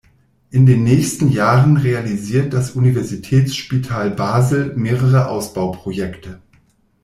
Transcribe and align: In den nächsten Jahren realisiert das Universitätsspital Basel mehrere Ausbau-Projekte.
In 0.49 0.65
den 0.65 0.83
nächsten 0.83 1.29
Jahren 1.29 1.77
realisiert 1.77 2.53
das 2.53 2.71
Universitätsspital 2.71 4.09
Basel 4.09 4.75
mehrere 4.75 5.27
Ausbau-Projekte. 5.27 6.41